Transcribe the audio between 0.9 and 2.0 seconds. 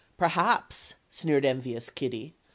sneered envious